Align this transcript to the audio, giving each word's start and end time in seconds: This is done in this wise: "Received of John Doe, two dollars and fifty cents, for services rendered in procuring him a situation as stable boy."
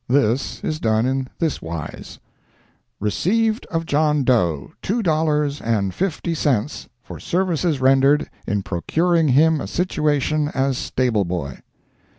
This 0.07 0.63
is 0.63 0.79
done 0.79 1.05
in 1.05 1.27
this 1.37 1.61
wise: 1.61 2.17
"Received 2.99 3.67
of 3.67 3.85
John 3.85 4.23
Doe, 4.23 4.71
two 4.81 5.03
dollars 5.03 5.61
and 5.61 5.93
fifty 5.93 6.33
cents, 6.33 6.89
for 7.03 7.19
services 7.19 7.79
rendered 7.79 8.27
in 8.47 8.63
procuring 8.63 9.27
him 9.27 9.61
a 9.61 9.67
situation 9.67 10.47
as 10.55 10.75
stable 10.79 11.23
boy." 11.23 11.59